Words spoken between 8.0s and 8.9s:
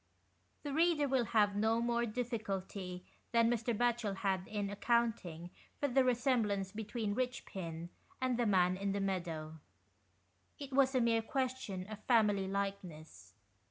and the man